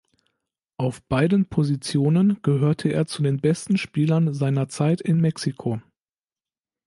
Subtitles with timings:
[0.77, 5.79] Auf beiden Positionen gehörte er zu den besten Spielern seiner Zeit in Mexiko.